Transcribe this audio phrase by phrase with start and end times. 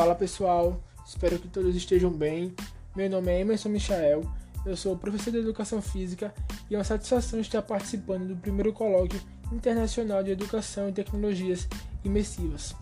[0.00, 2.54] Fala pessoal, espero que todos estejam bem.
[2.96, 4.22] Meu nome é Emerson Michael,
[4.64, 6.34] eu sou professor de Educação Física
[6.70, 9.20] e é uma satisfação estar participando do primeiro colóquio
[9.52, 11.68] internacional de Educação e Tecnologias
[12.02, 12.74] Imersivas.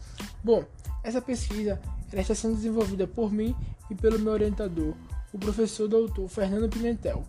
[0.45, 0.65] Bom,
[1.03, 1.81] essa pesquisa
[2.13, 3.53] está sendo desenvolvida por mim
[3.91, 4.95] e pelo meu orientador,
[5.33, 7.25] o professor doutor Fernando Pimentel.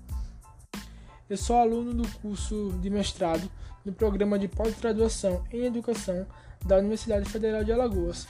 [1.28, 3.50] Eu sou aluno do curso de mestrado
[3.84, 6.28] no programa de pós-graduação em Educação
[6.64, 8.28] da Universidade Federal de Alagoas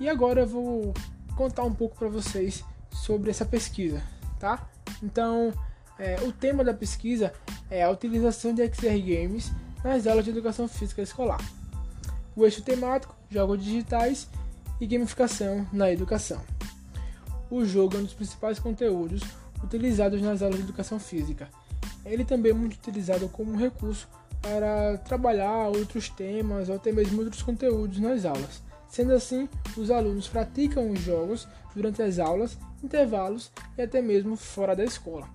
[0.00, 0.94] e agora eu vou
[1.36, 4.02] contar um pouco para vocês sobre essa pesquisa,
[4.38, 4.68] tá?
[5.02, 5.52] Então,
[5.98, 7.32] é, o tema da pesquisa
[7.70, 9.50] é a utilização de XR Games
[9.82, 11.40] nas aulas de educação física escolar.
[12.36, 14.28] O eixo temático, jogos digitais
[14.80, 16.40] e gamificação na educação.
[17.50, 19.22] O jogo é um dos principais conteúdos
[19.62, 21.48] utilizados nas aulas de educação física.
[22.04, 24.08] Ele também é muito utilizado como recurso
[24.40, 28.62] para trabalhar outros temas ou até mesmo outros conteúdos nas aulas.
[28.88, 34.74] Sendo assim, os alunos praticam os jogos durante as aulas, intervalos e até mesmo fora
[34.74, 35.28] da escola.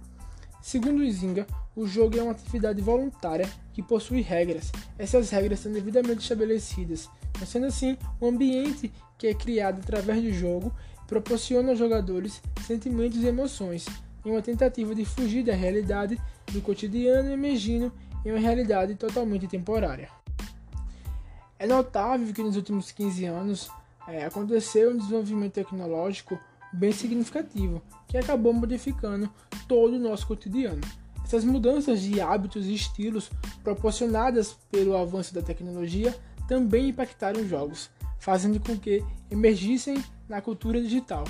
[0.62, 4.72] Segundo Zinga, o jogo é uma atividade voluntária que possui regras.
[4.98, 7.10] Essas regras são devidamente estabelecidas,
[7.46, 10.74] sendo assim, o ambiente que é criado através do jogo
[11.06, 13.86] proporciona aos jogadores sentimentos e emoções,
[14.26, 16.20] em uma tentativa de fugir da realidade
[16.52, 17.92] do cotidiano emergindo
[18.26, 20.10] em uma realidade totalmente temporária.
[21.64, 23.70] É notável que nos últimos 15 anos
[24.06, 26.38] é, aconteceu um desenvolvimento tecnológico
[26.74, 29.30] bem significativo que acabou modificando
[29.66, 30.82] todo o nosso cotidiano.
[31.24, 33.32] Essas mudanças de hábitos e estilos
[33.64, 36.14] proporcionadas pelo avanço da tecnologia
[36.50, 37.90] também impactaram os jogos,
[38.20, 41.24] fazendo com que emergissem na cultura digital.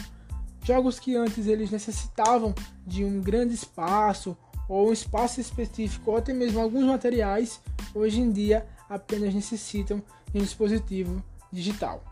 [0.63, 2.55] Jogos que antes eles necessitavam
[2.87, 4.35] de um grande espaço
[4.67, 7.61] ou um espaço específico ou até mesmo alguns materiais,
[7.93, 10.01] hoje em dia apenas necessitam
[10.33, 12.03] em um dispositivo digital.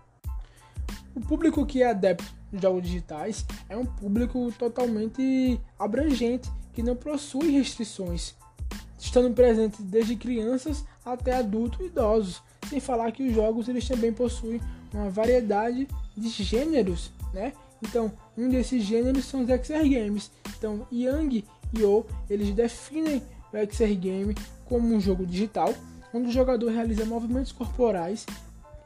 [1.13, 6.95] O público que é adepto de jogos digitais é um público totalmente abrangente que não
[6.95, 8.33] possui restrições,
[8.97, 14.11] estando presente desde crianças até adultos e idosos, sem falar que os jogos eles também
[14.11, 14.59] possuem
[14.93, 17.53] uma variedade de gêneros, né?
[17.81, 20.31] Então, um desses gêneros são os XR Games.
[20.57, 24.35] Então, Yang e O, eles definem o XR Game
[24.65, 25.73] como um jogo digital
[26.11, 28.25] quando o jogador realiza movimentos corporais,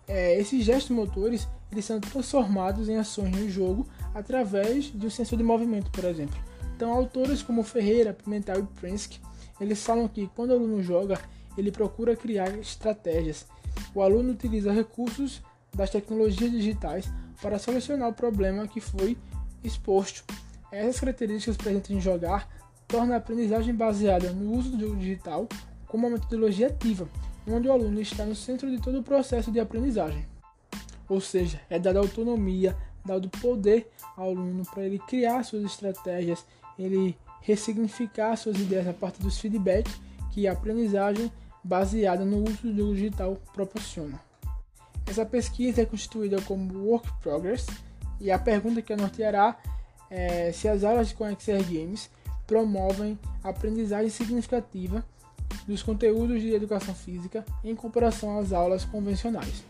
[0.07, 5.37] é, esses gestos motores eles são transformados em ações no jogo através de um sensor
[5.37, 6.39] de movimento, por exemplo.
[6.75, 9.19] Então, autores como Ferreira, Pimentel e Prensky,
[9.59, 11.19] eles falam que quando o aluno joga,
[11.57, 13.45] ele procura criar estratégias.
[13.93, 15.41] O aluno utiliza recursos
[15.73, 17.09] das tecnologias digitais
[17.41, 19.17] para solucionar o problema que foi
[19.63, 20.23] exposto.
[20.71, 22.47] Essas características presentes em jogar
[22.87, 25.47] tornam a aprendizagem baseada no uso do jogo digital
[25.87, 27.07] como uma metodologia ativa,
[27.47, 30.25] onde o aluno está no centro de todo o processo de aprendizagem.
[31.07, 32.75] Ou seja, é dada autonomia,
[33.05, 36.45] dado poder ao aluno para ele criar suas estratégias,
[36.77, 39.93] ele ressignificar suas ideias a partir dos feedbacks
[40.31, 41.31] que a aprendizagem
[41.63, 44.19] baseada no uso do digital proporciona.
[45.05, 47.67] Essa pesquisa é constituída como Work Progress
[48.19, 49.57] e a pergunta que a norteará
[50.09, 52.09] é se as aulas com XR Games
[52.47, 55.05] promovem aprendizagem significativa
[55.67, 59.63] dos conteúdos de educação física em comparação às aulas convencionais,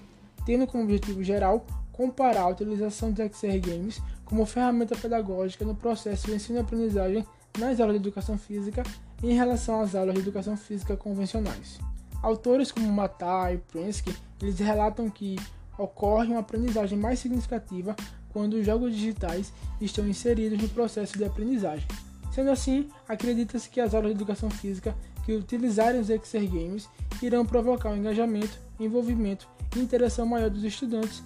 [0.46, 6.28] tendo como objetivo geral comparar a utilização de XR Games como ferramenta pedagógica no processo
[6.28, 7.26] de ensino-aprendizagem
[7.58, 8.84] nas aulas de educação física
[9.24, 11.80] em relação às aulas de educação física convencionais.
[12.22, 15.38] Autores como Matai e Prensky, eles relatam que
[15.78, 17.96] ocorre uma aprendizagem mais significativa
[18.30, 21.88] quando os jogos digitais estão inseridos no processo de aprendizagem.
[22.36, 26.90] Sendo assim, acredita-se que as aulas de educação física que utilizarem os XR Games
[27.22, 31.24] irão provocar um engajamento, envolvimento e interação maior dos estudantes,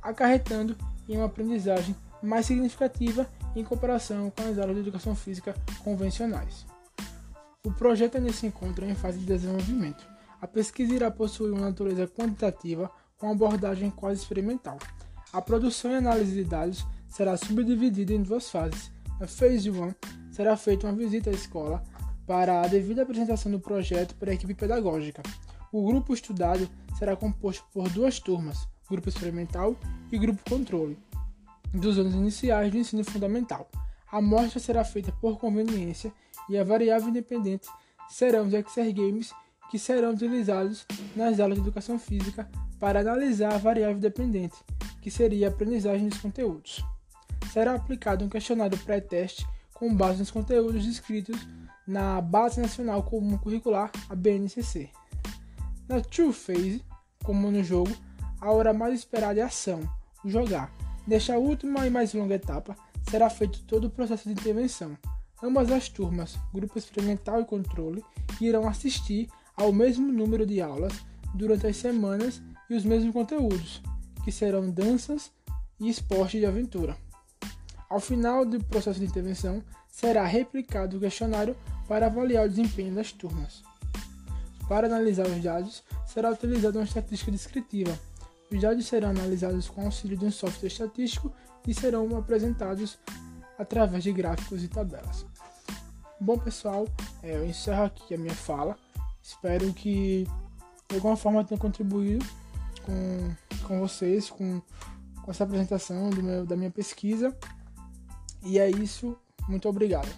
[0.00, 0.74] acarretando
[1.06, 5.54] em uma aprendizagem mais significativa em comparação com as aulas de educação física
[5.84, 6.64] convencionais.
[7.62, 10.02] O projeto nesse encontro é em fase de desenvolvimento.
[10.40, 14.78] A pesquisa irá possuir uma natureza quantitativa com abordagem quase experimental.
[15.30, 18.90] A produção e análise de dados será subdividida em duas fases.
[19.20, 21.82] Na Phase 1 será feita uma visita à escola
[22.24, 25.20] para a devida apresentação do projeto para a equipe pedagógica.
[25.72, 29.74] O grupo estudado será composto por duas turmas, grupo experimental
[30.12, 30.96] e grupo controle,
[31.74, 33.68] dos anos iniciais do ensino fundamental.
[34.12, 36.12] A amostra será feita por conveniência
[36.48, 37.66] e a variável independente
[38.08, 39.32] serão os XR Games
[39.72, 40.86] que serão utilizados
[41.16, 42.48] nas aulas de educação física
[42.78, 44.56] para analisar a variável dependente,
[45.02, 46.84] que seria a aprendizagem dos conteúdos.
[47.52, 49.44] Será aplicado um questionário pré-teste
[49.78, 51.46] com base nos conteúdos descritos
[51.86, 54.90] na Base Nacional Comum Curricular, a BNCC.
[55.88, 56.84] Na True Phase,
[57.24, 57.94] como no jogo,
[58.40, 59.80] a hora mais esperada é a ação,
[60.24, 60.72] o jogar.
[61.06, 62.76] Nesta última e mais longa etapa,
[63.08, 64.98] será feito todo o processo de intervenção.
[65.42, 68.04] Ambas as turmas, grupo experimental e controle,
[68.40, 70.92] irão assistir ao mesmo número de aulas
[71.34, 73.80] durante as semanas e os mesmos conteúdos,
[74.24, 75.30] que serão danças
[75.80, 76.96] e esporte de aventura.
[77.88, 81.56] Ao final do processo de intervenção, será replicado o questionário
[81.86, 83.62] para avaliar o desempenho das turmas.
[84.68, 87.98] Para analisar os dados, será utilizada uma estatística descritiva.
[88.50, 91.32] Os dados serão analisados com auxílio de um software estatístico
[91.66, 92.98] e serão apresentados
[93.58, 95.24] através de gráficos e tabelas.
[96.20, 96.86] Bom, pessoal,
[97.22, 98.76] é, eu encerro aqui a minha fala.
[99.22, 100.26] Espero que
[100.88, 102.24] de alguma forma tenha contribuído
[102.84, 104.60] com, com vocês, com,
[105.22, 107.36] com essa apresentação meu, da minha pesquisa.
[108.42, 109.16] E é isso.
[109.48, 110.08] Muito obrigado.